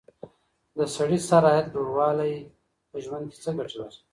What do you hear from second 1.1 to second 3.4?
سر عايد لوړوالی په ژوند کي